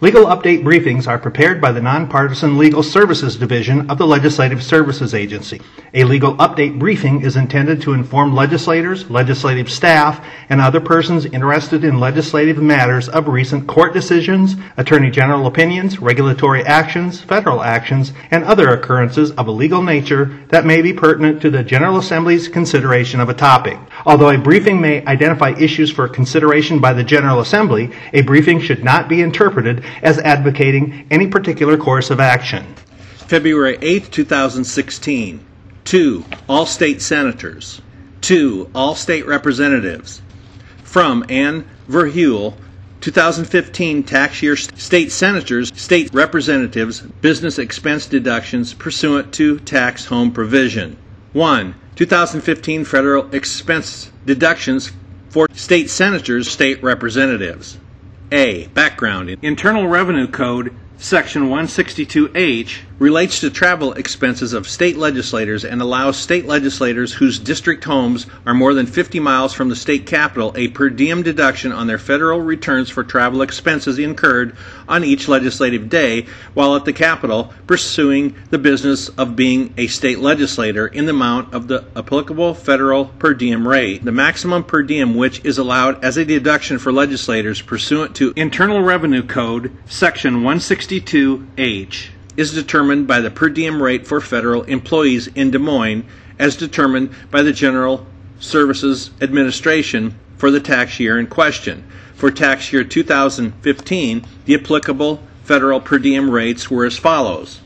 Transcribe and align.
Legal 0.00 0.26
update 0.26 0.62
briefings 0.62 1.08
are 1.08 1.18
prepared 1.18 1.60
by 1.60 1.72
the 1.72 1.80
Nonpartisan 1.80 2.56
Legal 2.56 2.84
Services 2.84 3.34
Division 3.34 3.90
of 3.90 3.98
the 3.98 4.06
Legislative 4.06 4.62
Services 4.62 5.12
Agency. 5.12 5.60
A 5.94 6.04
legal 6.04 6.36
update 6.36 6.78
briefing 6.78 7.22
is 7.22 7.36
intended 7.36 7.82
to 7.82 7.92
inform 7.92 8.32
legislators, 8.32 9.10
legislative 9.10 9.68
staff, 9.68 10.24
and 10.50 10.60
other 10.60 10.80
persons 10.80 11.26
interested 11.26 11.82
in 11.82 11.98
legislative 11.98 12.58
matters 12.58 13.08
of 13.08 13.26
recent 13.26 13.66
court 13.66 13.92
decisions, 13.92 14.54
attorney 14.76 15.10
general 15.10 15.46
opinions, 15.46 16.00
regulatory 16.00 16.62
actions, 16.64 17.20
federal 17.20 17.62
actions, 17.62 18.12
and 18.30 18.44
other 18.44 18.70
occurrences 18.70 19.32
of 19.32 19.48
a 19.48 19.52
legal 19.52 19.82
nature 19.82 20.26
that 20.48 20.66
may 20.66 20.80
be 20.80 20.92
pertinent 20.92 21.42
to 21.42 21.50
the 21.50 21.64
General 21.64 21.98
Assembly's 21.98 22.46
consideration 22.46 23.18
of 23.18 23.28
a 23.28 23.34
topic. 23.34 23.78
Although 24.06 24.30
a 24.30 24.38
briefing 24.38 24.80
may 24.80 25.04
identify 25.06 25.50
issues 25.50 25.90
for 25.90 26.08
consideration 26.08 26.80
by 26.80 26.92
the 26.92 27.04
General 27.04 27.40
Assembly, 27.40 27.92
a 28.12 28.22
briefing 28.22 28.60
should 28.60 28.84
not 28.84 29.08
be 29.08 29.22
interpreted 29.22 29.67
as 30.02 30.18
advocating 30.18 31.06
any 31.10 31.26
particular 31.28 31.76
course 31.76 32.10
of 32.10 32.20
action. 32.20 32.74
February 33.16 33.78
8, 33.82 34.10
2016. 34.10 35.44
2. 35.84 36.24
All 36.48 36.66
state 36.66 37.02
senators. 37.02 37.80
2. 38.22 38.70
All 38.74 38.94
state 38.94 39.26
representatives. 39.26 40.22
From 40.82 41.24
Ann 41.28 41.68
Ver 41.86 42.06
Heul, 42.06 42.56
2015 43.00 44.02
tax 44.02 44.42
year 44.42 44.56
state 44.56 45.12
senators, 45.12 45.72
state 45.80 46.12
representatives, 46.12 47.00
business 47.00 47.58
expense 47.58 48.06
deductions 48.06 48.74
pursuant 48.74 49.32
to 49.34 49.58
tax 49.60 50.06
home 50.06 50.32
provision. 50.32 50.96
1. 51.32 51.74
2015 51.96 52.84
federal 52.84 53.34
expense 53.34 54.10
deductions 54.24 54.92
for 55.30 55.46
state 55.52 55.90
senators, 55.90 56.48
state 56.48 56.82
representatives. 56.82 57.78
A. 58.30 58.66
Background 58.68 59.38
Internal 59.40 59.86
Revenue 59.88 60.26
Code 60.28 60.74
Section 61.00 61.48
162H 61.48 62.80
relates 62.98 63.38
to 63.40 63.50
travel 63.50 63.92
expenses 63.92 64.52
of 64.52 64.68
state 64.68 64.96
legislators 64.96 65.64
and 65.64 65.80
allows 65.80 66.16
state 66.16 66.46
legislators 66.46 67.14
whose 67.14 67.38
district 67.38 67.84
homes 67.84 68.26
are 68.44 68.54
more 68.54 68.74
than 68.74 68.86
50 68.86 69.20
miles 69.20 69.52
from 69.52 69.68
the 69.68 69.76
state 69.76 70.04
capital 70.06 70.52
a 70.56 70.66
per 70.68 70.90
diem 70.90 71.22
deduction 71.22 71.70
on 71.70 71.86
their 71.86 71.98
federal 71.98 72.40
returns 72.40 72.90
for 72.90 73.04
travel 73.04 73.42
expenses 73.42 74.00
incurred 74.00 74.56
on 74.88 75.04
each 75.04 75.28
legislative 75.28 75.88
day 75.88 76.26
while 76.54 76.74
at 76.74 76.84
the 76.84 76.92
capital 76.92 77.54
pursuing 77.68 78.34
the 78.50 78.58
business 78.58 79.08
of 79.10 79.36
being 79.36 79.72
a 79.76 79.86
state 79.86 80.18
legislator 80.18 80.88
in 80.88 81.06
the 81.06 81.12
amount 81.12 81.54
of 81.54 81.68
the 81.68 81.84
applicable 81.94 82.54
federal 82.54 83.04
per 83.04 83.32
diem 83.32 83.66
rate. 83.66 84.04
The 84.04 84.10
maximum 84.10 84.64
per 84.64 84.82
diem 84.82 85.14
which 85.14 85.44
is 85.44 85.58
allowed 85.58 86.02
as 86.02 86.16
a 86.16 86.24
deduction 86.24 86.80
for 86.80 86.90
legislators 86.90 87.62
pursuant 87.62 88.16
to 88.16 88.32
Internal 88.34 88.82
Revenue 88.82 89.22
Code 89.22 89.72
Section 89.86 90.42
162H 90.88 92.08
is 92.38 92.54
determined 92.54 93.06
by 93.06 93.20
the 93.20 93.30
per 93.30 93.50
diem 93.50 93.82
rate 93.82 94.06
for 94.06 94.22
federal 94.22 94.62
employees 94.62 95.26
in 95.26 95.50
Des 95.50 95.58
Moines 95.58 96.06
as 96.38 96.56
determined 96.56 97.10
by 97.30 97.42
the 97.42 97.52
General 97.52 98.06
Services 98.40 99.10
Administration 99.20 100.18
for 100.38 100.50
the 100.50 100.60
tax 100.60 100.98
year 100.98 101.18
in 101.18 101.26
question. 101.26 101.84
For 102.14 102.30
tax 102.30 102.72
year 102.72 102.84
2015, 102.84 104.24
the 104.46 104.54
applicable 104.54 105.22
federal 105.42 105.78
per 105.78 105.98
diem 105.98 106.30
rates 106.30 106.70
were 106.70 106.86
as 106.86 106.96
follows. 106.96 107.60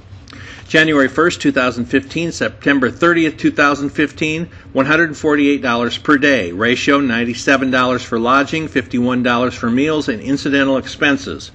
January 0.67 1.09
1st, 1.09 1.39
2015, 1.39 2.33
September 2.33 2.91
30th, 2.91 3.39
2015, 3.39 4.49
$148 4.75 6.03
per 6.03 6.19
day. 6.19 6.51
Ratio 6.51 6.99
$97 6.99 8.05
for 8.05 8.19
lodging, 8.19 8.67
$51 8.67 9.53
for 9.53 9.71
meals 9.71 10.09
and 10.09 10.21
incidental 10.21 10.77
expenses. 10.77 11.53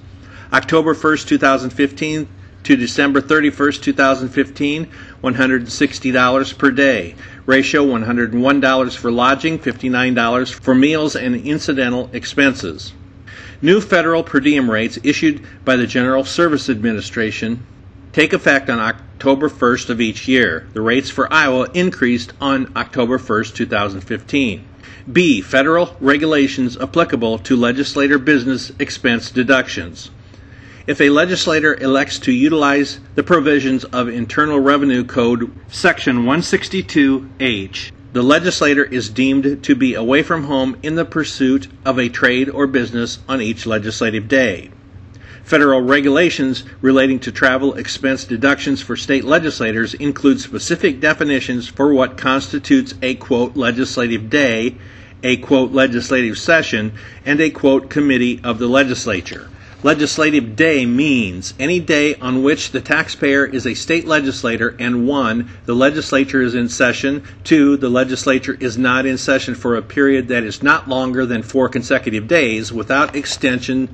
October 0.52 0.94
1st, 0.94 1.28
2015 1.28 2.28
to 2.64 2.76
December 2.76 3.20
31st, 3.20 3.82
2015, 3.82 4.90
$160 5.22 6.58
per 6.58 6.70
day. 6.70 7.14
Ratio 7.46 7.84
$101 7.84 8.96
for 8.96 9.10
lodging, 9.10 9.58
$59 9.58 10.54
for 10.54 10.74
meals 10.74 11.16
and 11.16 11.34
incidental 11.34 12.10
expenses. 12.12 12.92
New 13.60 13.80
federal 13.80 14.22
per 14.22 14.40
diem 14.40 14.70
rates 14.70 14.98
issued 15.02 15.44
by 15.64 15.76
the 15.76 15.86
General 15.86 16.24
Service 16.24 16.70
Administration 16.70 17.66
take 18.12 18.32
effect 18.32 18.70
on 18.70 18.78
October 18.78 19.48
1st 19.48 19.90
of 19.90 20.00
each 20.00 20.26
year. 20.28 20.66
The 20.72 20.80
rates 20.80 21.10
for 21.10 21.32
Iowa 21.32 21.68
increased 21.74 22.32
on 22.40 22.72
October 22.76 23.18
1st, 23.18 23.54
2015. 23.54 24.64
B. 25.10 25.40
Federal 25.40 25.96
regulations 26.00 26.76
applicable 26.76 27.38
to 27.40 27.56
legislator 27.56 28.18
business 28.18 28.72
expense 28.78 29.30
deductions. 29.30 30.10
If 30.88 31.02
a 31.02 31.10
legislator 31.10 31.74
elects 31.74 32.18
to 32.20 32.32
utilize 32.32 32.98
the 33.14 33.22
provisions 33.22 33.84
of 33.84 34.08
Internal 34.08 34.58
Revenue 34.58 35.04
Code 35.04 35.52
Section 35.68 36.24
162H, 36.24 37.92
the 38.14 38.22
legislator 38.22 38.84
is 38.84 39.10
deemed 39.10 39.62
to 39.64 39.74
be 39.74 39.92
away 39.92 40.22
from 40.22 40.44
home 40.44 40.78
in 40.82 40.94
the 40.94 41.04
pursuit 41.04 41.68
of 41.84 41.98
a 41.98 42.08
trade 42.08 42.48
or 42.48 42.66
business 42.66 43.18
on 43.28 43.42
each 43.42 43.66
legislative 43.66 44.28
day. 44.28 44.70
Federal 45.44 45.82
regulations 45.82 46.64
relating 46.80 47.18
to 47.18 47.32
travel 47.32 47.74
expense 47.74 48.24
deductions 48.24 48.80
for 48.80 48.96
state 48.96 49.24
legislators 49.24 49.92
include 49.92 50.40
specific 50.40 51.00
definitions 51.00 51.68
for 51.68 51.92
what 51.92 52.16
constitutes 52.16 52.94
a 53.02 53.14
quote 53.16 53.58
legislative 53.58 54.30
day, 54.30 54.74
a 55.22 55.36
quote 55.36 55.72
legislative 55.72 56.38
session, 56.38 56.94
and 57.26 57.42
a 57.42 57.50
quote 57.50 57.90
committee 57.90 58.40
of 58.42 58.58
the 58.58 58.68
legislature. 58.68 59.50
Legislative 59.84 60.56
day 60.56 60.84
means 60.84 61.54
any 61.56 61.78
day 61.78 62.16
on 62.16 62.42
which 62.42 62.72
the 62.72 62.80
taxpayer 62.80 63.46
is 63.46 63.64
a 63.64 63.74
state 63.74 64.08
legislator 64.08 64.74
and 64.80 65.06
1. 65.06 65.48
the 65.66 65.74
legislature 65.74 66.42
is 66.42 66.56
in 66.56 66.68
session, 66.68 67.22
2. 67.44 67.76
the 67.76 67.88
legislature 67.88 68.56
is 68.58 68.76
not 68.76 69.06
in 69.06 69.16
session 69.16 69.54
for 69.54 69.76
a 69.76 69.82
period 69.82 70.26
that 70.26 70.42
is 70.42 70.64
not 70.64 70.88
longer 70.88 71.24
than 71.24 71.44
4 71.44 71.68
consecutive 71.68 72.26
days 72.26 72.72
without 72.72 73.14
extension 73.14 73.88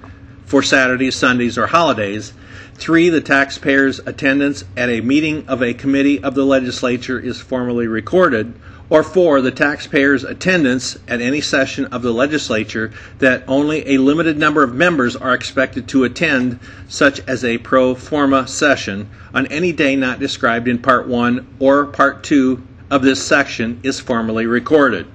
for 0.46 0.62
Saturdays, 0.62 1.16
Sundays, 1.16 1.58
or 1.58 1.66
holidays. 1.66 2.32
3. 2.76 3.10
The 3.10 3.20
taxpayer's 3.20 3.98
attendance 3.98 4.64
at 4.78 4.88
a 4.88 5.02
meeting 5.02 5.46
of 5.48 5.62
a 5.62 5.74
committee 5.74 6.22
of 6.24 6.34
the 6.34 6.46
legislature 6.46 7.20
is 7.20 7.42
formally 7.42 7.88
recorded 7.88 8.54
or 8.90 9.02
four, 9.02 9.40
the 9.40 9.50
taxpayer's 9.50 10.24
attendance 10.24 10.96
at 11.08 11.20
any 11.20 11.40
session 11.40 11.86
of 11.86 12.02
the 12.02 12.12
legislature 12.12 12.92
that 13.18 13.42
only 13.48 13.88
a 13.88 13.98
limited 13.98 14.38
number 14.38 14.62
of 14.62 14.74
members 14.74 15.16
are 15.16 15.34
expected 15.34 15.88
to 15.88 16.04
attend, 16.04 16.58
such 16.88 17.20
as 17.26 17.44
a 17.44 17.58
pro 17.58 17.94
forma 17.94 18.46
session, 18.46 19.08
on 19.32 19.46
any 19.46 19.72
day 19.72 19.96
not 19.96 20.18
described 20.18 20.68
in 20.68 20.78
Part 20.78 21.08
1 21.08 21.56
or 21.58 21.86
Part 21.86 22.22
2 22.24 22.62
of 22.90 23.02
this 23.02 23.26
section 23.26 23.80
is 23.82 24.00
formally 24.00 24.46
recorded. 24.46 25.06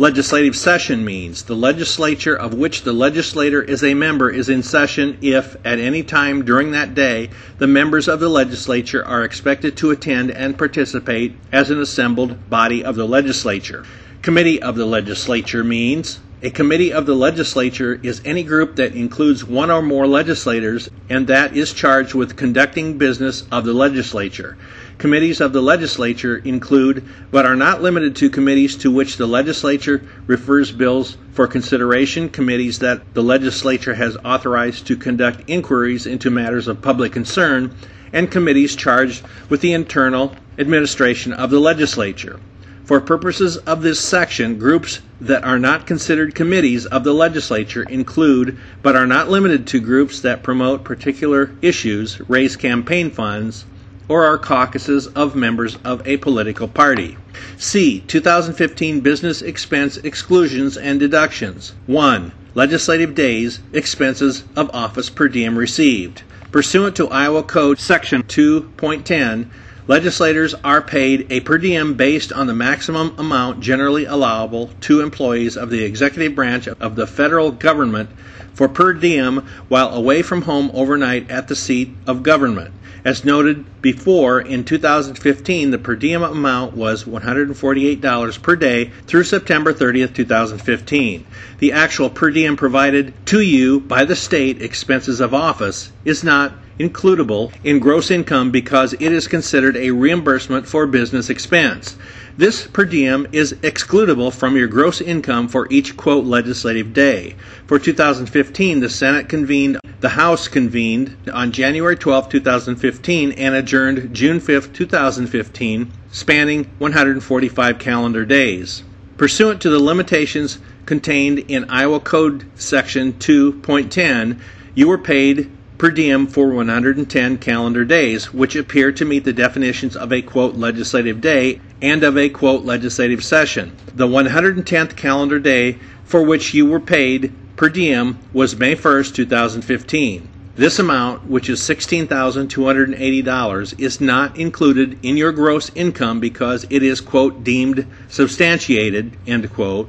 Legislative 0.00 0.56
session 0.56 1.04
means 1.04 1.42
the 1.42 1.56
legislature 1.56 2.36
of 2.36 2.54
which 2.54 2.82
the 2.82 2.92
legislator 2.92 3.60
is 3.60 3.82
a 3.82 3.94
member 3.94 4.30
is 4.30 4.48
in 4.48 4.62
session 4.62 5.18
if, 5.20 5.56
at 5.64 5.80
any 5.80 6.04
time 6.04 6.44
during 6.44 6.70
that 6.70 6.94
day, 6.94 7.28
the 7.58 7.66
members 7.66 8.06
of 8.06 8.20
the 8.20 8.28
legislature 8.28 9.04
are 9.04 9.24
expected 9.24 9.76
to 9.76 9.90
attend 9.90 10.30
and 10.30 10.56
participate 10.56 11.34
as 11.50 11.70
an 11.70 11.80
assembled 11.80 12.48
body 12.48 12.84
of 12.84 12.94
the 12.94 13.08
legislature. 13.08 13.84
Committee 14.22 14.62
of 14.62 14.76
the 14.76 14.86
legislature 14.86 15.64
means 15.64 16.20
a 16.40 16.50
committee 16.50 16.92
of 16.92 17.04
the 17.06 17.16
legislature 17.16 17.98
is 18.00 18.22
any 18.24 18.44
group 18.44 18.76
that 18.76 18.94
includes 18.94 19.44
one 19.44 19.72
or 19.72 19.82
more 19.82 20.06
legislators 20.06 20.88
and 21.10 21.26
that 21.26 21.56
is 21.56 21.72
charged 21.72 22.14
with 22.14 22.36
conducting 22.36 22.96
business 22.96 23.44
of 23.50 23.64
the 23.64 23.72
legislature. 23.72 24.56
Committees 24.98 25.40
of 25.40 25.52
the 25.52 25.62
legislature 25.62 26.38
include, 26.44 27.04
but 27.30 27.46
are 27.46 27.54
not 27.54 27.80
limited 27.80 28.16
to, 28.16 28.28
committees 28.28 28.74
to 28.78 28.90
which 28.90 29.16
the 29.16 29.28
legislature 29.28 30.02
refers 30.26 30.72
bills 30.72 31.16
for 31.32 31.46
consideration, 31.46 32.28
committees 32.28 32.80
that 32.80 33.14
the 33.14 33.22
legislature 33.22 33.94
has 33.94 34.16
authorized 34.24 34.88
to 34.88 34.96
conduct 34.96 35.44
inquiries 35.46 36.04
into 36.04 36.30
matters 36.30 36.66
of 36.66 36.82
public 36.82 37.12
concern, 37.12 37.72
and 38.12 38.32
committees 38.32 38.74
charged 38.74 39.24
with 39.48 39.60
the 39.60 39.72
internal 39.72 40.34
administration 40.58 41.32
of 41.32 41.50
the 41.50 41.60
legislature. 41.60 42.40
For 42.82 43.00
purposes 43.00 43.56
of 43.58 43.82
this 43.82 44.00
section, 44.00 44.58
groups 44.58 44.98
that 45.20 45.44
are 45.44 45.60
not 45.60 45.86
considered 45.86 46.34
committees 46.34 46.86
of 46.86 47.04
the 47.04 47.14
legislature 47.14 47.84
include, 47.84 48.58
but 48.82 48.96
are 48.96 49.06
not 49.06 49.28
limited 49.30 49.64
to, 49.68 49.80
groups 49.80 50.22
that 50.22 50.42
promote 50.42 50.82
particular 50.82 51.50
issues, 51.62 52.20
raise 52.28 52.56
campaign 52.56 53.12
funds, 53.12 53.64
or 54.08 54.24
are 54.24 54.38
caucuses 54.38 55.06
of 55.08 55.36
members 55.36 55.76
of 55.84 56.06
a 56.06 56.16
political 56.16 56.66
party. 56.66 57.16
C. 57.56 58.00
2015 58.00 59.00
Business 59.00 59.42
Expense 59.42 59.98
Exclusions 59.98 60.76
and 60.76 60.98
Deductions. 60.98 61.74
1. 61.86 62.32
Legislative 62.54 63.14
days, 63.14 63.60
expenses 63.72 64.44
of 64.56 64.70
office 64.74 65.10
per 65.10 65.28
diem 65.28 65.56
received. 65.56 66.22
Pursuant 66.50 66.96
to 66.96 67.08
Iowa 67.08 67.42
Code 67.42 67.78
Section 67.78 68.22
2.10, 68.22 69.48
legislators 69.88 70.54
are 70.62 70.82
paid 70.82 71.26
a 71.32 71.40
per 71.40 71.58
diem 71.58 71.94
based 71.94 72.32
on 72.32 72.46
the 72.46 72.54
maximum 72.54 73.12
amount 73.18 73.58
generally 73.60 74.04
allowable 74.04 74.70
to 74.80 75.00
employees 75.00 75.56
of 75.56 75.70
the 75.70 75.82
executive 75.82 76.34
branch 76.34 76.68
of 76.68 76.94
the 76.94 77.06
federal 77.06 77.50
government 77.50 78.08
for 78.54 78.68
per 78.68 78.92
diem 78.92 79.38
while 79.68 79.88
away 79.94 80.22
from 80.22 80.42
home 80.42 80.70
overnight 80.74 81.28
at 81.30 81.48
the 81.48 81.56
seat 81.56 81.90
of 82.06 82.22
government. 82.22 82.72
As 83.04 83.24
noted 83.24 83.80
before, 83.80 84.40
in 84.40 84.64
2015, 84.64 85.70
the 85.70 85.78
per 85.78 85.94
diem 85.94 86.22
amount 86.22 86.76
was 86.76 87.04
$148 87.04 88.42
per 88.42 88.56
day 88.56 88.90
through 89.06 89.24
September 89.24 89.72
30, 89.72 90.08
2015. 90.08 91.24
The 91.58 91.72
actual 91.72 92.10
per 92.10 92.30
diem 92.30 92.56
provided 92.56 93.14
to 93.26 93.40
you 93.40 93.80
by 93.80 94.04
the 94.04 94.16
state 94.16 94.60
expenses 94.60 95.20
of 95.20 95.32
office 95.32 95.92
is 96.04 96.24
not 96.24 96.52
includable 96.78 97.52
in 97.64 97.78
gross 97.78 98.10
income 98.10 98.50
because 98.50 98.92
it 98.94 99.12
is 99.12 99.28
considered 99.28 99.76
a 99.76 99.90
reimbursement 99.90 100.66
for 100.66 100.86
business 100.86 101.28
expense. 101.28 101.96
This 102.36 102.68
per 102.68 102.84
diem 102.84 103.26
is 103.32 103.54
excludable 103.62 104.32
from 104.32 104.56
your 104.56 104.68
gross 104.68 105.00
income 105.00 105.48
for 105.48 105.66
each 105.70 105.96
quote 105.96 106.24
legislative 106.24 106.92
day. 106.92 107.34
For 107.66 107.80
2015, 107.80 108.78
the 108.78 108.88
Senate 108.88 109.28
convened, 109.28 109.80
the 110.00 110.10
House 110.10 110.46
convened 110.46 111.16
on 111.32 111.50
January 111.50 111.96
12, 111.96 112.28
2015, 112.28 113.32
and 113.32 113.54
adjourned 113.56 114.14
June 114.14 114.38
5, 114.38 114.72
2015, 114.72 115.92
spanning 116.12 116.70
145 116.78 117.78
calendar 117.80 118.24
days. 118.24 118.84
Pursuant 119.16 119.60
to 119.62 119.68
the 119.68 119.80
limitations 119.80 120.60
contained 120.86 121.40
in 121.48 121.68
Iowa 121.68 121.98
Code 121.98 122.46
Section 122.54 123.14
2.10, 123.14 124.38
you 124.76 124.86
were 124.86 124.96
paid 124.96 125.50
per 125.78 125.90
diem 125.90 126.26
for 126.26 126.48
110 126.48 127.38
calendar 127.38 127.84
days, 127.84 128.34
which 128.34 128.56
appear 128.56 128.90
to 128.92 129.04
meet 129.04 129.22
the 129.24 129.32
definitions 129.32 129.96
of 129.96 130.12
a 130.12 130.20
quote 130.20 130.56
legislative 130.56 131.20
day 131.20 131.60
and 131.80 132.02
of 132.02 132.18
a 132.18 132.28
quote 132.28 132.64
legislative 132.64 133.22
session. 133.24 133.70
The 133.94 134.08
110th 134.08 134.96
calendar 134.96 135.38
day 135.38 135.78
for 136.04 136.20
which 136.22 136.52
you 136.52 136.66
were 136.66 136.80
paid 136.80 137.32
per 137.56 137.68
diem 137.68 138.18
was 138.32 138.58
May 138.58 138.74
1st, 138.74 139.14
2015. 139.14 140.28
This 140.56 140.80
amount, 140.80 141.26
which 141.26 141.48
is 141.48 141.60
$16,280, 141.60 143.80
is 143.80 144.00
not 144.00 144.36
included 144.36 144.98
in 145.04 145.16
your 145.16 145.30
gross 145.30 145.70
income 145.76 146.18
because 146.18 146.66
it 146.68 146.82
is, 146.82 147.00
quote, 147.00 147.44
deemed 147.44 147.86
substantiated, 148.08 149.16
end 149.24 149.52
quote, 149.52 149.88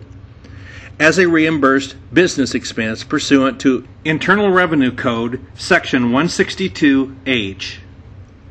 as 0.99 1.17
a 1.17 1.29
reimbursed 1.29 1.95
business 2.13 2.53
expense 2.53 3.05
pursuant 3.05 3.59
to 3.61 3.87
Internal 4.03 4.51
Revenue 4.51 4.93
Code, 4.93 5.39
Section 5.55 6.11
162H. 6.11 7.77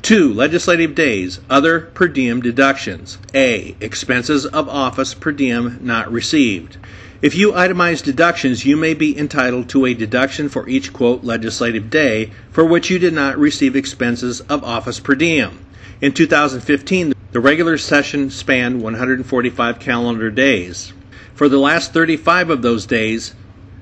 2. 0.01 0.33
Legislative 0.33 0.95
days, 0.95 1.39
other 1.49 1.81
per 1.81 2.07
diem 2.07 2.41
deductions. 2.41 3.19
A. 3.35 3.75
Expenses 3.79 4.45
of 4.47 4.67
office 4.67 5.13
per 5.13 5.31
diem 5.31 5.77
not 5.81 6.11
received. 6.11 6.77
If 7.21 7.35
you 7.35 7.51
itemize 7.51 8.01
deductions, 8.01 8.65
you 8.65 8.77
may 8.77 8.93
be 8.93 9.15
entitled 9.17 9.69
to 9.69 9.85
a 9.85 9.93
deduction 9.93 10.49
for 10.49 10.67
each 10.69 10.93
quote 10.93 11.23
legislative 11.23 11.89
day 11.89 12.31
for 12.49 12.65
which 12.65 12.89
you 12.89 12.97
did 12.97 13.13
not 13.13 13.37
receive 13.37 13.75
expenses 13.75 14.39
of 14.41 14.63
office 14.63 14.99
per 14.99 15.15
diem. 15.15 15.59
In 16.01 16.13
2015, 16.13 17.13
the 17.31 17.39
regular 17.41 17.77
session 17.77 18.29
spanned 18.29 18.81
145 18.81 19.79
calendar 19.79 20.31
days. 20.31 20.93
For 21.39 21.47
the 21.47 21.57
last 21.57 21.93
35 21.93 22.49
of 22.49 22.61
those 22.63 22.85
days, 22.85 23.33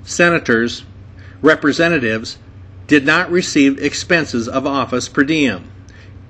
senators, 0.04 0.84
representatives 1.42 2.38
did 2.86 3.04
not 3.04 3.32
receive 3.32 3.82
expenses 3.82 4.48
of 4.48 4.68
office 4.68 5.10
per 5.10 5.24
diem. 5.24 5.64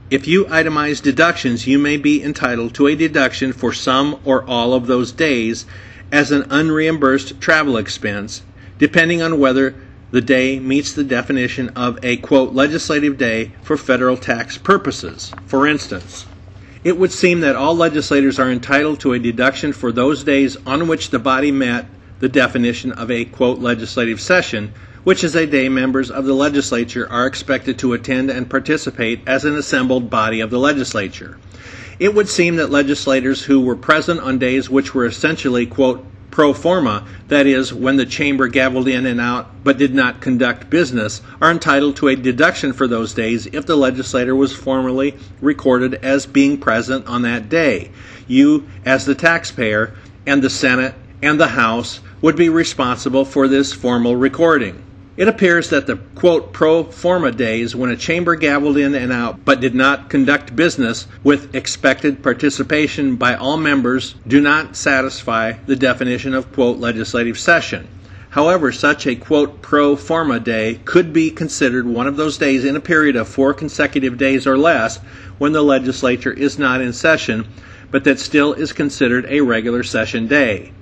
If 0.09 0.25
you 0.25 0.45
itemize 0.45 1.03
deductions, 1.03 1.68
you 1.68 1.79
may 1.79 1.97
be 1.97 2.24
entitled 2.24 2.74
to 2.75 2.88
a 2.88 2.95
deduction 2.95 3.51
for 3.51 3.74
some 3.74 4.21
or 4.24 4.41
all 4.45 4.74
of 4.74 4.88
those 4.88 5.12
days 5.12 5.65
as 6.13 6.31
an 6.31 6.44
unreimbursed 6.44 7.41
travel 7.41 7.75
expense, 7.75 8.44
depending 8.77 9.21
on 9.21 9.38
whether 9.38 9.75
the 10.12 10.21
day 10.21 10.62
meets 10.62 10.94
the 10.94 11.03
definition 11.03 11.68
of 11.75 12.00
a 12.03 12.15
quote 12.15 12.53
legislative 12.53 13.18
day 13.18 13.51
for 13.63 13.75
federal 13.75 14.15
tax 14.15 14.57
purposes. 14.57 15.33
For 15.45 15.68
instance, 15.68 16.25
it 16.83 16.97
would 16.97 17.12
seem 17.12 17.41
that 17.41 17.56
all 17.56 17.75
legislators 17.75 18.39
are 18.39 18.51
entitled 18.51 19.00
to 19.00 19.13
a 19.13 19.19
deduction 19.19 19.74
for 19.74 19.91
those 19.91 20.24
days 20.24 20.57
on 20.65 20.88
which 20.88 21.09
the 21.09 21.19
body 21.19 21.51
met 21.51 21.85
the 22.19 22.29
definition 22.29 22.91
of 22.91 23.12
a 23.12 23.25
quote 23.25 23.59
legislative 23.59 24.19
session, 24.19 24.71
which 25.03 25.24
is 25.24 25.35
a 25.35 25.45
day 25.45 25.69
members 25.69 26.12
of 26.12 26.25
the 26.25 26.33
legislature 26.33 27.09
are 27.12 27.27
expected 27.27 27.77
to 27.79 27.94
attend 27.94 28.29
and 28.29 28.50
participate 28.50 29.21
as 29.27 29.45
an 29.45 29.56
assembled 29.56 30.09
body 30.09 30.39
of 30.39 30.50
the 30.50 30.59
legislature. 30.59 31.38
It 32.00 32.13
would 32.13 32.29
seem 32.29 32.57
that 32.57 32.69
legislators 32.69 33.44
who 33.44 33.62
were 33.62 33.75
present 33.75 34.19
on 34.19 34.38
days 34.38 34.69
which 34.69 34.94
were 34.94 35.06
essentially 35.06 35.65
quote 35.65 36.06
pro 36.31 36.53
forma, 36.53 37.06
that 37.27 37.47
is, 37.47 37.74
when 37.74 37.95
the 37.97 38.06
chamber 38.06 38.50
gavelled 38.50 38.91
in 38.91 39.06
and 39.06 39.19
out 39.19 39.50
but 39.63 39.77
did 39.77 39.94
not 39.94 40.21
conduct 40.21 40.69
business, 40.69 41.21
are 41.41 41.51
entitled 41.51 41.95
to 41.95 42.07
a 42.07 42.15
deduction 42.15 42.74
for 42.74 42.88
those 42.88 43.13
days 43.13 43.47
if 43.47 43.65
the 43.65 43.75
legislator 43.75 44.35
was 44.35 44.56
formally 44.56 45.15
recorded 45.41 45.95
as 45.95 46.25
being 46.25 46.57
present 46.57 47.06
on 47.07 47.21
that 47.24 47.50
day. 47.50 47.91
You, 48.27 48.68
as 48.85 49.06
the 49.06 49.15
taxpayer, 49.15 49.94
and 50.25 50.41
the 50.41 50.50
Senate 50.50 50.95
and 51.21 51.39
the 51.39 51.47
House 51.47 52.01
would 52.21 52.35
be 52.35 52.50
responsible 52.50 53.25
for 53.25 53.47
this 53.47 53.74
formal 53.74 54.15
recording. 54.15 54.83
It 55.18 55.28
appears 55.28 55.72
that 55.72 55.88
the 55.88 55.96
quote 56.14 56.54
pro 56.54 56.84
forma 56.84 57.31
days 57.31 57.75
when 57.75 57.90
a 57.90 57.98
chamber 57.98 58.38
gavelled 58.38 58.80
in 58.80 58.94
and 58.94 59.12
out 59.12 59.44
but 59.44 59.60
did 59.60 59.74
not 59.74 60.12
conduct 60.12 60.56
business 60.56 61.08
with 61.24 61.56
expected 61.56 62.22
participation 62.22 63.16
by 63.16 63.34
all 63.34 63.58
members 63.58 64.14
do 64.28 64.40
not 64.40 64.75
satisfy 64.75 65.54
the 65.66 65.75
definition 65.75 66.36
of 66.36 66.54
quote 66.54 66.78
legislative 66.78 67.40
session. 67.40 67.88
However, 68.30 68.72
such 68.72 69.08
a 69.08 69.16
quote 69.16 69.64
pro 69.64 69.96
forma 69.96 70.40
day 70.40 70.81
could 70.86 71.14
be 71.14 71.31
considered 71.31 71.88
one 71.88 72.06
of 72.06 72.18
those 72.18 72.38
days 72.38 72.63
in 72.63 72.75
a 72.75 72.80
period 72.80 73.16
of 73.16 73.28
four 73.28 73.56
consecutive 73.56 74.20
days 74.20 74.46
or 74.46 74.56
less 74.56 74.98
when 75.40 75.52
the 75.52 75.63
legislature 75.63 76.34
is 76.34 76.60
not 76.60 76.80
in 76.80 76.94
session, 76.94 77.48
but 77.90 78.04
that 78.04 78.20
still 78.20 78.54
is 78.54 78.72
considered 78.72 79.25
a 79.30 79.42
regular 79.42 79.81
session 79.81 80.28
day 80.28 80.74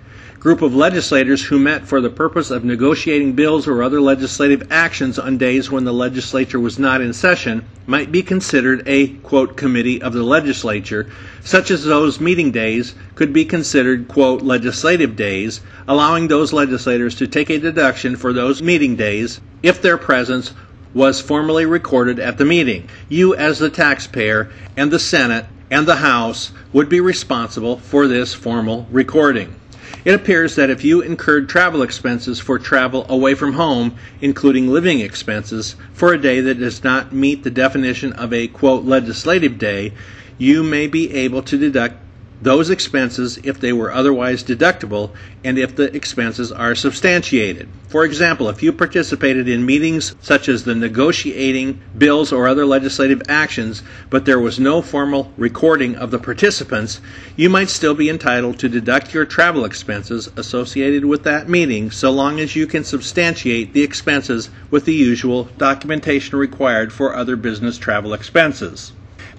group 0.46 0.62
of 0.62 0.76
legislators 0.76 1.44
who 1.44 1.58
met 1.58 1.88
for 1.88 2.00
the 2.00 2.10
purpose 2.12 2.52
of 2.52 2.64
negotiating 2.64 3.34
bills 3.34 3.68
or 3.68 3.82
other 3.82 4.00
legislative 4.00 4.72
actions 4.72 5.18
on 5.18 5.40
days 5.40 5.72
when 5.72 5.86
the 5.86 5.92
legislature 5.92 6.60
was 6.60 6.78
not 6.78 7.02
in 7.02 7.12
session 7.12 7.68
might 7.88 8.12
be 8.12 8.22
considered 8.22 8.84
a 8.86 9.08
quote 9.08 9.58
committee 9.58 10.00
of 10.04 10.14
the 10.14 10.22
legislature 10.22 11.10
such 11.42 11.72
as 11.72 11.84
those 11.84 12.20
meeting 12.20 12.52
days 12.52 12.94
could 13.16 13.34
be 13.34 13.44
considered 13.44 14.08
quote 14.08 14.44
legislative 14.44 15.16
days 15.16 15.62
allowing 15.88 16.28
those 16.28 16.54
legislators 16.54 17.16
to 17.16 17.26
take 17.26 17.50
a 17.50 17.58
deduction 17.58 18.16
for 18.16 18.32
those 18.32 18.62
meeting 18.62 18.96
days 18.96 19.42
if 19.64 19.82
their 19.82 19.98
presence 19.98 20.54
was 20.94 21.20
formally 21.20 21.66
recorded 21.66 22.20
at 22.20 22.38
the 22.38 22.46
meeting. 22.46 22.88
You 23.10 23.34
as 23.34 23.58
the 23.58 23.72
taxpayer 23.72 24.52
and 24.78 24.92
the 24.92 25.00
senate 25.00 25.48
and 25.72 25.88
the 25.88 25.96
house 25.96 26.52
would 26.72 26.88
be 26.88 27.00
responsible 27.00 27.78
for 27.78 28.08
this 28.08 28.36
formal 28.36 28.86
recording 28.92 29.56
it 30.04 30.16
appears 30.16 30.56
that 30.56 30.72
if 30.72 30.84
you 30.84 31.02
incurred 31.02 31.48
travel 31.48 31.84
expenses 31.84 32.40
for 32.40 32.58
travel 32.58 33.06
away 33.08 33.36
from 33.36 33.54
home, 33.54 33.96
including 34.20 34.68
living 34.68 35.00
expenses, 35.00 35.76
for 35.94 36.12
a 36.12 36.18
day 36.18 36.42
that 36.42 36.60
does 36.60 36.84
not 36.84 37.14
meet 37.14 37.44
the 37.44 37.52
definition 37.52 38.12
of 38.14 38.34
a 38.34 38.48
quote 38.48 38.84
legislative 38.84 39.60
day, 39.60 39.94
you 40.40 40.64
may 40.64 40.88
be 40.88 41.14
able 41.14 41.44
to 41.44 41.58
deduct 41.58 41.98
those 42.46 42.70
expenses 42.70 43.38
if 43.44 43.60
they 43.60 43.74
were 43.74 43.92
otherwise 43.92 44.44
deductible 44.44 45.10
and 45.44 45.58
if 45.58 45.76
the 45.76 45.94
expenses 45.96 46.52
are 46.52 46.76
substantiated. 46.76 47.68
For 47.88 48.06
example, 48.06 48.50
if 48.50 48.62
you 48.62 48.72
participated 48.72 49.50
in 49.50 49.66
meetings 49.66 50.16
such 50.22 50.48
as 50.48 50.64
the 50.64 50.76
negotiating 50.76 51.82
bills 51.98 52.32
or 52.32 52.48
other 52.48 52.66
legislative 52.66 53.24
actions, 53.28 53.82
but 54.12 54.26
there 54.26 54.40
was 54.40 54.60
no 54.60 54.84
formal 54.84 55.34
recording 55.38 55.96
of 55.96 56.12
the 56.12 56.20
participants, 56.20 57.02
you 57.36 57.50
might 57.50 57.70
still 57.70 57.96
be 57.96 58.10
entitled 58.10 58.60
to 58.60 58.70
deduct 58.70 59.12
your 59.12 59.26
travel 59.26 59.66
expenses 59.66 60.30
associated 60.38 61.04
with 61.04 61.24
that 61.24 61.50
meeting 61.50 61.90
so 61.90 62.12
long 62.12 62.40
as 62.40 62.56
you 62.56 62.68
can 62.68 62.84
substantiate 62.84 63.74
the 63.74 63.82
expenses 63.82 64.52
with 64.70 64.86
the 64.86 64.94
usual 64.94 65.46
documentation 65.58 66.38
required 66.38 66.94
for 66.94 67.16
other 67.16 67.36
business 67.36 67.80
travel 67.80 68.14
expenses. 68.14 68.92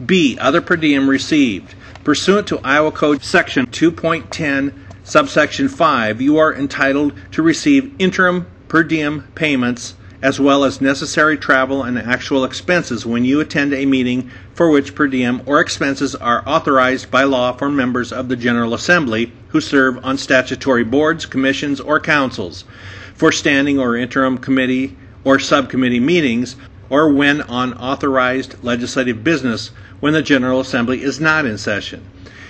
B. 0.04 0.36
Other 0.40 0.60
per 0.60 0.76
diem 0.76 1.08
received. 1.08 1.74
Pursuant 2.04 2.46
to 2.48 2.58
Iowa 2.58 2.92
Code 2.92 3.22
Section 3.22 3.66
2.10, 3.66 4.72
subsection 5.04 5.68
5, 5.68 6.20
you 6.20 6.36
are 6.36 6.54
entitled 6.54 7.12
to 7.32 7.42
receive 7.42 7.94
interim 7.98 8.46
per 8.68 8.82
diem 8.82 9.26
payments 9.34 9.94
as 10.22 10.40
well 10.40 10.64
as 10.64 10.80
necessary 10.80 11.36
travel 11.36 11.82
and 11.82 11.98
actual 11.98 12.44
expenses 12.44 13.04
when 13.04 13.24
you 13.24 13.40
attend 13.40 13.72
a 13.72 13.86
meeting 13.86 14.30
for 14.54 14.70
which 14.70 14.94
per 14.94 15.06
diem 15.06 15.42
or 15.46 15.60
expenses 15.60 16.14
are 16.14 16.42
authorized 16.48 17.10
by 17.10 17.22
law 17.22 17.52
for 17.52 17.68
members 17.68 18.12
of 18.12 18.28
the 18.28 18.36
General 18.36 18.74
Assembly 18.74 19.32
who 19.48 19.60
serve 19.60 20.02
on 20.04 20.18
statutory 20.18 20.84
boards, 20.84 21.26
commissions, 21.26 21.80
or 21.80 22.00
councils, 22.00 22.64
for 23.14 23.30
standing 23.30 23.78
or 23.78 23.96
interim 23.96 24.38
committee 24.38 24.96
or 25.22 25.38
subcommittee 25.38 26.00
meetings, 26.00 26.56
or 26.88 27.12
when 27.12 27.42
on 27.42 27.74
authorized 27.74 28.62
legislative 28.62 29.22
business 29.22 29.70
when 30.00 30.12
the 30.12 30.22
General 30.22 30.60
Assembly 30.60 31.02
is 31.02 31.20
not 31.20 31.46
in 31.46 31.58
session. 31.58 32.06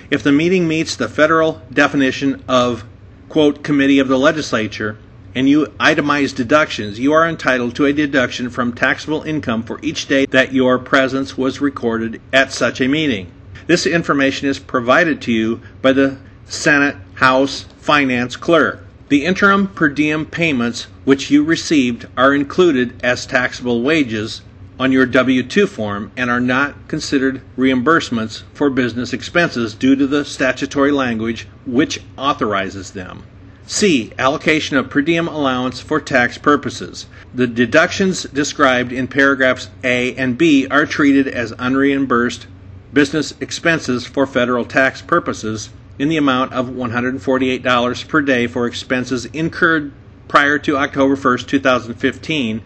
If 0.09 0.23
the 0.23 0.31
meeting 0.31 0.67
meets 0.67 0.95
the 0.95 1.09
federal 1.09 1.61
definition 1.71 2.43
of, 2.47 2.85
quote, 3.29 3.63
committee 3.63 3.99
of 3.99 4.07
the 4.07 4.17
legislature, 4.17 4.97
and 5.35 5.47
you 5.47 5.67
itemize 5.79 6.35
deductions, 6.35 6.99
you 6.99 7.13
are 7.13 7.27
entitled 7.27 7.75
to 7.75 7.85
a 7.85 7.93
deduction 7.93 8.49
from 8.49 8.73
taxable 8.73 9.21
income 9.21 9.61
for 9.61 9.79
each 9.83 10.07
day 10.07 10.25
that 10.27 10.53
your 10.53 10.79
presence 10.79 11.37
was 11.37 11.61
recorded 11.61 12.19
at 12.33 12.51
such 12.51 12.81
a 12.81 12.87
meeting. 12.87 13.31
This 13.67 13.85
information 13.85 14.47
is 14.47 14.59
provided 14.59 15.21
to 15.23 15.31
you 15.31 15.61
by 15.81 15.91
the 15.91 16.17
Senate 16.45 16.95
House 17.15 17.65
Finance 17.77 18.35
Clerk. 18.35 18.83
The 19.09 19.25
interim 19.25 19.67
per 19.67 19.89
diem 19.89 20.25
payments 20.25 20.87
which 21.05 21.29
you 21.29 21.43
received 21.43 22.07
are 22.17 22.33
included 22.33 22.99
as 23.03 23.25
taxable 23.25 23.81
wages 23.81 24.41
on 24.79 24.91
your 24.91 25.05
W 25.05 25.43
2 25.43 25.67
form 25.67 26.11
and 26.15 26.29
are 26.29 26.39
not 26.39 26.87
considered 26.87 27.41
reimbursements 27.57 28.43
for 28.53 28.69
business 28.69 29.13
expenses 29.13 29.73
due 29.73 29.95
to 29.95 30.05
the 30.05 30.23
statutory 30.23 30.91
language 30.91 31.47
which 31.65 32.01
authorizes 32.17 32.91
them. 32.91 33.23
C. 33.65 34.13
Allocation 34.17 34.77
of 34.77 34.89
per 34.89 35.01
diem 35.01 35.27
allowance 35.27 35.81
for 35.81 35.99
tax 35.99 36.37
purposes. 36.37 37.07
The 37.33 37.47
deductions 37.47 38.23
described 38.23 38.93
in 38.93 39.07
paragraphs 39.07 39.69
A 39.83 40.15
and 40.15 40.37
B 40.37 40.67
are 40.67 40.85
treated 40.85 41.27
as 41.27 41.51
unreimbursed 41.53 42.45
business 42.93 43.33
expenses 43.41 44.05
for 44.05 44.25
federal 44.25 44.63
tax 44.63 45.01
purposes 45.01 45.69
in 45.99 46.07
the 46.07 46.17
amount 46.17 46.53
of 46.53 46.67
$148 46.67 48.07
per 48.07 48.21
day 48.21 48.47
for 48.47 48.67
expenses 48.67 49.25
incurred 49.25 49.91
prior 50.27 50.59
to 50.59 50.77
October 50.77 51.15
1, 51.15 51.39
2015, 51.39 52.61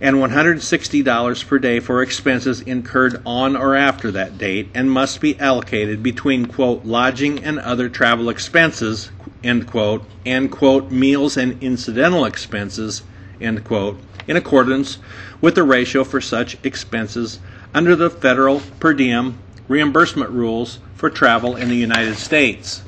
and 0.00 0.16
$160 0.16 1.46
per 1.46 1.58
day 1.58 1.80
for 1.80 2.02
expenses 2.02 2.60
incurred 2.60 3.20
on 3.26 3.56
or 3.56 3.74
after 3.74 4.10
that 4.12 4.38
date, 4.38 4.70
and 4.74 4.90
must 4.90 5.20
be 5.20 5.38
allocated 5.40 6.02
between, 6.02 6.46
quote, 6.46 6.84
lodging 6.84 7.42
and 7.42 7.58
other 7.58 7.88
travel 7.88 8.28
expenses, 8.28 9.10
end 9.42 9.66
quote, 9.66 10.04
and, 10.24 10.50
quote, 10.50 10.90
meals 10.90 11.36
and 11.36 11.62
incidental 11.62 12.24
expenses, 12.24 13.02
end 13.40 13.64
quote, 13.64 14.00
in 14.26 14.36
accordance 14.36 14.98
with 15.40 15.54
the 15.54 15.62
ratio 15.62 16.04
for 16.04 16.20
such 16.20 16.56
expenses 16.64 17.40
under 17.74 17.96
the 17.96 18.10
federal 18.10 18.60
per 18.78 18.94
diem 18.94 19.38
reimbursement 19.68 20.30
rules 20.30 20.78
for 20.94 21.10
travel 21.10 21.56
in 21.56 21.68
the 21.68 21.76
United 21.76 22.16
States. 22.16 22.82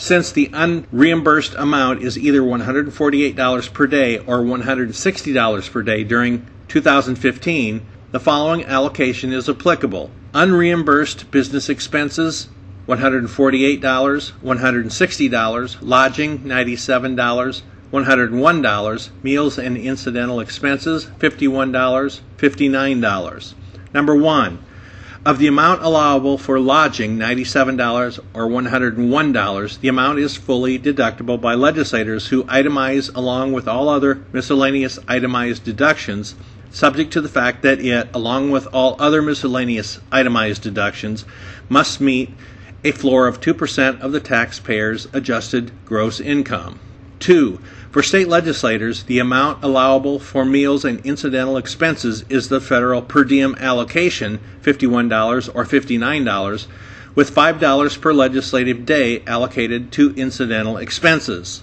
Since 0.00 0.30
the 0.30 0.48
unreimbursed 0.52 1.56
amount 1.56 2.02
is 2.02 2.16
either 2.16 2.40
$148 2.40 3.72
per 3.72 3.86
day 3.88 4.18
or 4.18 4.38
$160 4.38 5.72
per 5.72 5.82
day 5.82 6.04
during 6.04 6.46
2015, 6.68 7.84
the 8.12 8.20
following 8.20 8.64
allocation 8.64 9.32
is 9.32 9.48
applicable. 9.48 10.12
Unreimbursed 10.32 11.28
business 11.32 11.68
expenses 11.68 12.48
$148, 12.86 13.80
$160, 13.80 15.76
lodging 15.80 16.38
$97, 16.38 17.62
$101, 17.92 19.10
meals 19.24 19.58
and 19.58 19.76
incidental 19.76 20.38
expenses 20.38 21.06
$51, 21.18 22.20
$59. 22.38 23.54
Number 23.92 24.14
1. 24.14 24.64
Of 25.28 25.38
the 25.38 25.46
amount 25.46 25.82
allowable 25.82 26.38
for 26.38 26.58
lodging, 26.58 27.18
$97 27.18 28.18
or 28.32 28.48
$101, 28.48 29.80
the 29.80 29.88
amount 29.88 30.20
is 30.20 30.38
fully 30.38 30.78
deductible 30.78 31.38
by 31.38 31.52
legislators 31.52 32.28
who 32.28 32.44
itemize 32.44 33.14
along 33.14 33.52
with 33.52 33.68
all 33.68 33.90
other 33.90 34.22
miscellaneous 34.32 34.98
itemized 35.06 35.64
deductions, 35.64 36.34
subject 36.70 37.12
to 37.12 37.20
the 37.20 37.28
fact 37.28 37.60
that 37.60 37.78
it, 37.78 38.08
along 38.14 38.50
with 38.52 38.68
all 38.72 38.96
other 38.98 39.20
miscellaneous 39.20 40.00
itemized 40.10 40.62
deductions, 40.62 41.26
must 41.68 42.00
meet 42.00 42.32
a 42.82 42.92
floor 42.92 43.26
of 43.26 43.38
2% 43.38 44.00
of 44.00 44.12
the 44.12 44.20
taxpayer's 44.20 45.08
adjusted 45.12 45.72
gross 45.84 46.20
income. 46.20 46.80
2. 47.20 47.58
For 47.90 48.02
state 48.02 48.28
legislators, 48.28 49.04
the 49.04 49.18
amount 49.18 49.64
allowable 49.64 50.18
for 50.18 50.44
meals 50.44 50.84
and 50.84 51.04
incidental 51.04 51.56
expenses 51.56 52.24
is 52.28 52.48
the 52.48 52.60
federal 52.60 53.02
per 53.02 53.24
diem 53.24 53.54
allocation, 53.58 54.40
$51 54.62 55.50
or 55.54 55.64
$59, 55.64 56.66
with 57.14 57.34
$5 57.34 58.00
per 58.00 58.12
legislative 58.12 58.84
day 58.86 59.22
allocated 59.26 59.90
to 59.92 60.14
incidental 60.14 60.76
expenses. 60.76 61.62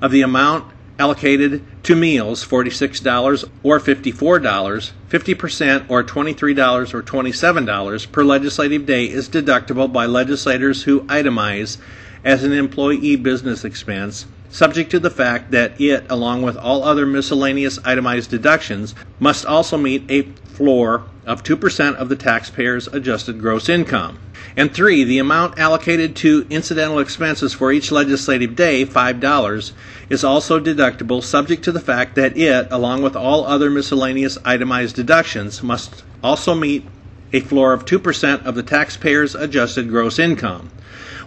Of 0.00 0.10
the 0.10 0.22
amount 0.22 0.72
allocated 0.98 1.64
to 1.82 1.96
meals 1.96 2.46
$46 2.46 3.48
or 3.62 3.80
$54, 3.80 4.92
50% 5.10 5.90
or 5.90 6.04
$23 6.04 6.94
or 6.94 7.02
$27 7.02 8.12
per 8.12 8.24
legislative 8.24 8.86
day 8.86 9.04
is 9.04 9.28
deductible 9.28 9.92
by 9.92 10.06
legislators 10.06 10.84
who 10.84 11.00
itemize 11.02 11.78
as 12.24 12.44
an 12.44 12.52
employee 12.52 13.16
business 13.16 13.64
expense, 13.64 14.26
subject 14.54 14.88
to 14.88 15.00
the 15.00 15.10
fact 15.10 15.50
that 15.50 15.80
it, 15.80 16.06
along 16.08 16.40
with 16.40 16.56
all 16.56 16.84
other 16.84 17.04
miscellaneous 17.04 17.76
itemized 17.84 18.30
deductions, 18.30 18.94
must 19.18 19.44
also 19.44 19.76
meet 19.76 20.08
a 20.08 20.22
floor 20.46 21.02
of 21.26 21.42
2% 21.42 21.96
of 21.96 22.08
the 22.08 22.14
taxpayer's 22.14 22.86
adjusted 22.88 23.40
gross 23.40 23.68
income. 23.68 24.16
And 24.56 24.72
three, 24.72 25.02
the 25.02 25.18
amount 25.18 25.58
allocated 25.58 26.14
to 26.16 26.46
incidental 26.48 27.00
expenses 27.00 27.52
for 27.52 27.72
each 27.72 27.90
legislative 27.90 28.54
day, 28.54 28.86
$5, 28.86 29.72
is 30.08 30.22
also 30.22 30.60
deductible 30.60 31.20
subject 31.20 31.64
to 31.64 31.72
the 31.72 31.80
fact 31.80 32.14
that 32.14 32.36
it, 32.36 32.68
along 32.70 33.02
with 33.02 33.16
all 33.16 33.44
other 33.44 33.70
miscellaneous 33.70 34.38
itemized 34.44 34.94
deductions, 34.94 35.64
must 35.64 36.04
also 36.22 36.54
meet 36.54 36.86
a 37.32 37.40
floor 37.40 37.72
of 37.72 37.84
2% 37.84 38.46
of 38.46 38.54
the 38.54 38.62
taxpayer's 38.62 39.34
adjusted 39.34 39.88
gross 39.88 40.20
income. 40.20 40.70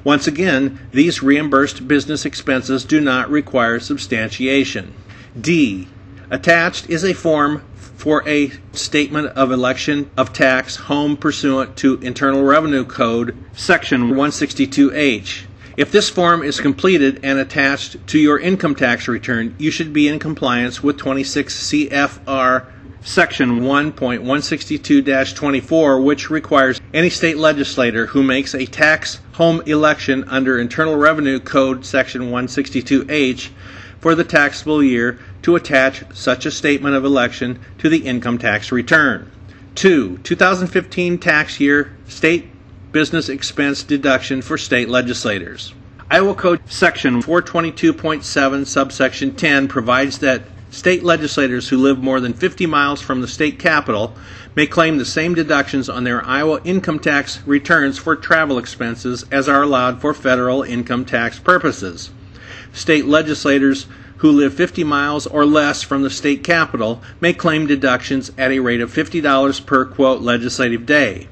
Once 0.08 0.26
again, 0.26 0.80
these 0.94 1.22
reimbursed 1.22 1.86
business 1.86 2.24
expenses 2.26 2.86
do 2.86 3.02
not 3.02 3.30
require 3.30 3.78
substantiation. 3.78 4.94
D. 5.38 5.86
Attached 6.32 6.90
is 6.90 7.04
a 7.04 7.14
form 7.14 7.62
for 7.76 8.26
a 8.26 8.54
statement 8.72 9.28
of 9.36 9.52
election 9.52 10.10
of 10.16 10.32
tax 10.32 10.78
home 10.78 11.18
pursuant 11.18 11.76
to 11.76 11.96
Internal 11.96 12.44
Revenue 12.44 12.86
Code 12.86 13.36
Section 13.52 14.14
162H. 14.14 15.44
If 15.76 15.92
this 15.92 16.10
form 16.10 16.42
is 16.42 16.62
completed 16.62 17.20
and 17.22 17.38
attached 17.38 18.08
to 18.08 18.18
your 18.18 18.40
income 18.40 18.76
tax 18.76 19.10
return, 19.10 19.56
you 19.58 19.72
should 19.72 19.92
be 19.92 20.08
in 20.08 20.20
compliance 20.20 20.82
with 20.82 20.96
26 20.96 21.70
CFR 21.70 22.66
Section 23.02 23.62
1.162-24, 23.62 26.04
which 26.04 26.30
requires 26.30 26.82
any 26.94 27.10
state 27.10 27.38
legislator 27.38 28.08
who 28.08 28.24
makes 28.24 28.54
a 28.54 28.66
tax 28.66 29.22
home 29.34 29.62
election 29.66 30.24
under 30.26 30.60
Internal 30.60 30.96
Revenue 30.96 31.40
Code 31.40 31.86
Section 31.86 32.32
162H 32.32 33.50
for 34.00 34.16
the 34.16 34.24
taxable 34.24 34.84
year 34.84 35.20
to 35.42 35.56
attach 35.56 36.04
such 36.16 36.46
a 36.46 36.52
statement 36.52 36.96
of 36.96 37.06
election 37.06 37.60
to 37.78 37.90
the 37.90 38.06
income 38.06 38.38
tax 38.38 38.72
return. 38.72 39.32
2. 39.76 40.20
2015 40.20 41.18
tax 41.18 41.60
year 41.60 41.96
state 42.08 42.50
business 42.92 43.30
expense 43.30 43.84
deduction 43.84 44.42
for 44.42 44.58
state 44.58 44.90
legislators. 44.90 45.74
Iowa 46.10 46.36
Code 46.36 46.62
Section 46.68 47.22
422.7, 47.22 48.66
subsection 48.66 49.36
10 49.36 49.68
provides 49.68 50.20
that 50.20 50.44
state 50.78 51.02
legislators 51.02 51.70
who 51.70 51.78
live 51.78 51.98
more 51.98 52.20
than 52.20 52.34
50 52.34 52.68
miles 52.68 53.02
from 53.02 53.20
the 53.20 53.28
state 53.28 53.58
capital 53.58 54.16
may 54.56 54.68
claim 54.68 55.00
the 55.00 55.06
same 55.06 55.34
deductions 55.34 55.90
on 55.90 56.04
their 56.04 56.24
Iowa 56.24 56.62
income 56.64 57.00
tax 57.00 57.42
returns 57.48 57.98
for 57.98 58.16
travel 58.16 58.60
expenses 58.60 59.26
as 59.32 59.50
are 59.50 59.64
allowed 59.64 60.00
for 60.00 60.14
federal 60.14 60.62
income 60.62 61.04
tax 61.04 61.40
purposes. 61.40 62.12
State 62.74 63.06
legislators 63.08 63.88
who 64.18 64.32
live 64.32 64.54
50 64.54 64.84
miles 64.84 65.26
or 65.26 65.48
less 65.48 65.82
from 65.82 66.04
the 66.04 66.12
state 66.12 66.44
capital 66.44 67.02
may 67.20 67.34
claim 67.34 67.66
deductions 67.66 68.32
at 68.38 68.52
a 68.52 68.60
rate 68.60 68.80
of 68.80 68.94
$50 68.94 69.66
per 69.66 69.84
quote 69.84 70.22
legislative 70.22 70.86
day. 70.86 71.28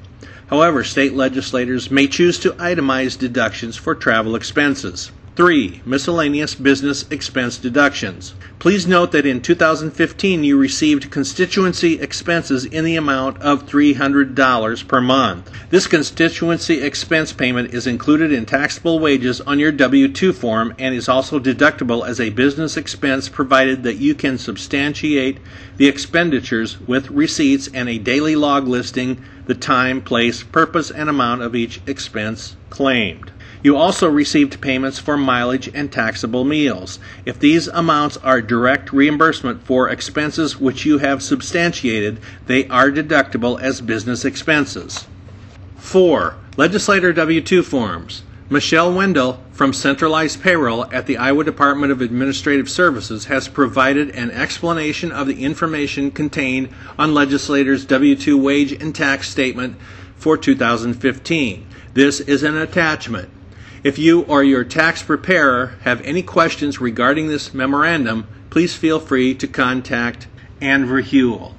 However, 0.48 0.82
state 0.82 1.14
legislators 1.14 1.88
may 1.88 2.08
choose 2.08 2.40
to 2.40 2.50
itemize 2.54 3.16
deductions 3.16 3.76
for 3.76 3.94
travel 3.94 4.34
expenses. 4.34 5.12
3. 5.36 5.82
Miscellaneous 5.84 6.54
business 6.54 7.04
expense 7.10 7.58
deductions. 7.58 8.32
Please 8.58 8.86
note 8.86 9.12
that 9.12 9.26
in 9.26 9.42
2015 9.42 10.42
you 10.42 10.56
received 10.56 11.10
constituency 11.10 12.00
expenses 12.00 12.64
in 12.64 12.86
the 12.86 12.96
amount 12.96 13.36
of 13.42 13.66
$300 13.66 14.88
per 14.88 15.00
month. 15.02 15.52
This 15.68 15.86
constituency 15.86 16.80
expense 16.80 17.34
payment 17.34 17.74
is 17.74 17.86
included 17.86 18.32
in 18.32 18.46
taxable 18.46 18.98
wages 18.98 19.42
on 19.42 19.58
your 19.58 19.72
W 19.72 20.08
2 20.08 20.32
form 20.32 20.74
and 20.78 20.94
is 20.94 21.06
also 21.06 21.38
deductible 21.38 22.08
as 22.08 22.18
a 22.18 22.30
business 22.30 22.78
expense 22.78 23.28
provided 23.28 23.82
that 23.82 23.96
you 23.96 24.14
can 24.14 24.38
substantiate 24.38 25.36
the 25.76 25.86
expenditures 25.86 26.80
with 26.80 27.10
receipts 27.10 27.68
and 27.74 27.90
a 27.90 27.98
daily 27.98 28.36
log 28.36 28.66
listing 28.66 29.22
the 29.44 29.54
time, 29.54 30.00
place, 30.00 30.42
purpose, 30.42 30.90
and 30.90 31.10
amount 31.10 31.42
of 31.42 31.54
each 31.54 31.82
expense 31.86 32.56
claimed. 32.70 33.30
You 33.66 33.76
also 33.76 34.08
received 34.08 34.60
payments 34.60 35.00
for 35.00 35.16
mileage 35.16 35.68
and 35.74 35.90
taxable 35.90 36.44
meals. 36.44 37.00
If 37.24 37.40
these 37.40 37.66
amounts 37.66 38.16
are 38.18 38.40
direct 38.40 38.92
reimbursement 38.92 39.64
for 39.64 39.88
expenses 39.88 40.60
which 40.60 40.86
you 40.86 40.98
have 40.98 41.20
substantiated, 41.20 42.20
they 42.46 42.68
are 42.68 42.92
deductible 42.92 43.60
as 43.60 43.80
business 43.80 44.24
expenses. 44.24 45.08
4. 45.78 46.36
Legislator 46.56 47.12
W 47.12 47.40
2 47.40 47.64
forms. 47.64 48.22
Michelle 48.48 48.94
Wendell 48.94 49.40
from 49.50 49.72
Centralized 49.72 50.40
Payroll 50.40 50.84
at 50.92 51.06
the 51.06 51.16
Iowa 51.16 51.42
Department 51.42 51.90
of 51.90 52.00
Administrative 52.00 52.70
Services 52.70 53.24
has 53.24 53.48
provided 53.48 54.10
an 54.10 54.30
explanation 54.30 55.10
of 55.10 55.26
the 55.26 55.42
information 55.42 56.12
contained 56.12 56.68
on 56.96 57.14
legislators' 57.14 57.84
W 57.84 58.14
2 58.14 58.38
wage 58.38 58.70
and 58.70 58.94
tax 58.94 59.28
statement 59.28 59.76
for 60.14 60.36
2015. 60.36 61.66
This 61.94 62.20
is 62.20 62.44
an 62.44 62.56
attachment. 62.56 63.28
If 63.86 64.00
you 64.00 64.22
or 64.22 64.42
your 64.42 64.64
tax 64.64 65.00
preparer 65.00 65.76
have 65.82 66.00
any 66.00 66.20
questions 66.20 66.80
regarding 66.80 67.28
this 67.28 67.54
memorandum, 67.54 68.26
please 68.50 68.74
feel 68.74 68.98
free 68.98 69.32
to 69.36 69.46
contact 69.46 70.26
Ann 70.60 70.86
Ver 70.86 71.02
Heul. 71.02 71.54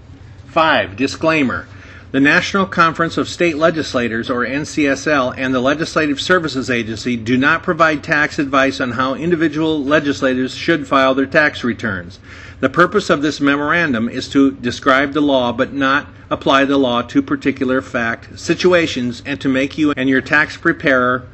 5. 0.48 0.98
Disclaimer. 0.98 1.70
The 2.12 2.20
National 2.20 2.66
Conference 2.66 3.16
of 3.16 3.30
State 3.30 3.56
Legislators, 3.56 4.30
or 4.30 4.46
NCSL, 4.46 5.36
and 5.38 5.56
the 5.56 5.62
Legislative 5.62 6.20
Services 6.20 6.70
Agency 6.70 7.16
do 7.16 7.38
not 7.38 7.64
provide 7.64 8.04
tax 8.04 8.40
advice 8.40 8.82
on 8.82 8.92
how 8.92 9.14
individual 9.14 9.82
legislators 9.82 10.54
should 10.54 10.86
file 10.86 11.16
their 11.16 11.26
tax 11.26 11.64
returns. 11.64 12.20
The 12.60 12.68
purpose 12.68 13.10
of 13.10 13.22
this 13.22 13.40
memorandum 13.40 14.10
is 14.10 14.28
to 14.32 14.52
describe 14.52 15.14
the 15.14 15.22
law 15.22 15.54
but 15.54 15.72
not 15.72 16.08
apply 16.30 16.66
the 16.66 16.76
law 16.76 17.04
to 17.04 17.22
particular 17.22 17.82
fact 17.82 18.38
situations 18.38 19.24
and 19.26 19.40
to 19.40 19.48
make 19.48 19.78
you 19.78 19.94
and 19.96 20.10
your 20.10 20.20
tax 20.20 20.58
preparer 20.58 21.26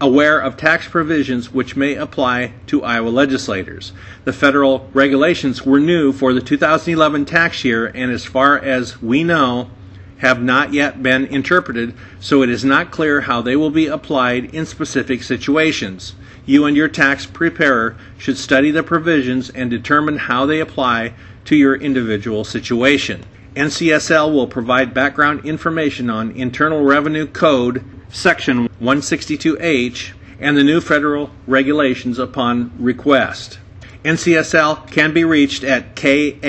aware 0.00 0.38
of 0.38 0.56
tax 0.56 0.86
provisions 0.86 1.52
which 1.52 1.76
may 1.76 1.94
apply 1.94 2.52
to 2.66 2.84
Iowa 2.84 3.08
legislators. 3.08 3.92
The 4.24 4.32
federal 4.32 4.88
regulations 4.92 5.64
were 5.64 5.80
new 5.80 6.12
for 6.12 6.32
the 6.32 6.40
2011 6.40 7.24
tax 7.24 7.64
year, 7.64 7.86
and 7.86 8.12
as 8.12 8.24
far 8.24 8.58
as 8.58 9.02
we 9.02 9.24
know, 9.24 9.70
have 10.18 10.42
not 10.42 10.72
yet 10.72 11.02
been 11.02 11.26
interpreted, 11.26 11.94
so 12.20 12.42
it 12.42 12.48
is 12.48 12.64
not 12.64 12.90
clear 12.90 13.22
how 13.22 13.40
they 13.40 13.56
will 13.56 13.70
be 13.70 13.86
applied 13.86 14.52
in 14.54 14.66
specific 14.66 15.22
situations. 15.22 16.14
You 16.44 16.64
and 16.64 16.76
your 16.76 16.88
tax 16.88 17.26
preparer 17.26 17.96
should 18.16 18.36
study 18.36 18.70
the 18.70 18.82
provisions 18.82 19.50
and 19.50 19.70
determine 19.70 20.16
how 20.16 20.46
they 20.46 20.60
apply 20.60 21.14
to 21.44 21.56
your 21.56 21.76
individual 21.76 22.44
situation. 22.44 23.24
NCSL 23.54 24.32
will 24.32 24.46
provide 24.46 24.94
background 24.94 25.44
information 25.44 26.10
on 26.10 26.30
Internal 26.32 26.82
Revenue 26.82 27.26
Code 27.26 27.84
Section 28.10 28.68
162H 28.80 30.12
and 30.40 30.56
the 30.56 30.64
new 30.64 30.80
federal 30.80 31.30
regulations 31.46 32.18
upon 32.18 32.72
request. 32.78 33.58
NCSL 34.04 34.90
can 34.90 35.12
be 35.12 35.24
reached 35.24 35.64
at 35.64 35.96
kae.warnock 35.96 36.42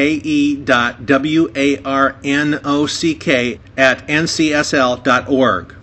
at 3.77 4.07
ncsl.org. 4.07 5.75